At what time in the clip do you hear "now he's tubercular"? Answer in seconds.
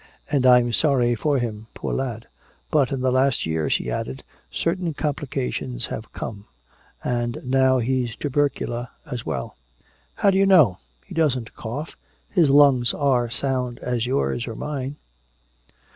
7.43-8.87